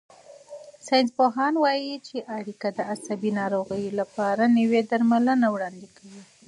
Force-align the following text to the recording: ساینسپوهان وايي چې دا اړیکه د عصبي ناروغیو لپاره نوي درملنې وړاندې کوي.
ساینسپوهان 0.87 1.53
وايي 1.63 1.91
چې 2.07 2.17
دا 2.21 2.29
اړیکه 2.37 2.67
د 2.77 2.79
عصبي 2.91 3.31
ناروغیو 3.39 3.97
لپاره 3.99 4.43
نوي 4.57 4.81
درملنې 4.91 5.47
وړاندې 5.51 5.87
کوي. 5.97 6.21